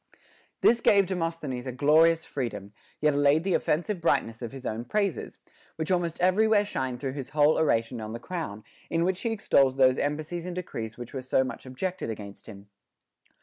This 0.61 0.81
gave 0.81 1.05
Demosthenes 1.05 1.67
a 1.67 1.71
glorious 1.71 2.25
freedom, 2.25 2.73
yet 3.01 3.13
allayed 3.13 3.43
the 3.43 3.53
offensive 3.53 4.01
brightness 4.01 4.41
of 4.41 4.51
his 4.51 4.65
own 4.65 4.83
praises, 4.83 5.37
which 5.75 5.91
almost 5.91 6.19
everywhere 6.19 6.65
shine 6.65 6.97
through 6.97 7.13
his 7.13 7.29
whole 7.29 7.55
Oration 7.55 8.01
on 8.01 8.11
the 8.11 8.19
Crown, 8.19 8.63
in 8.89 9.03
which 9.03 9.21
he 9.21 9.29
extols 9.29 9.75
those 9.75 9.99
embassies 9.99 10.47
and 10.47 10.55
decrees 10.55 10.97
which 10.97 11.13
were 11.13 11.21
so 11.21 11.43
much 11.43 11.67
objected 11.67 12.09
against 12.09 12.47
him. 12.47 12.67